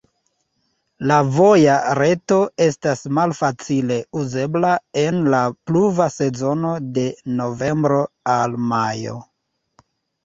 La 1.09 1.15
voja 1.35 1.75
reto 1.99 2.37
estas 2.65 3.03
malfacile 3.19 3.97
uzebla 4.21 4.71
en 5.05 5.21
la 5.35 5.43
pluva 5.71 6.11
sezono 6.17 6.75
de 6.99 7.07
novembro 7.43 8.05
al 8.39 8.59
majo. 8.73 9.19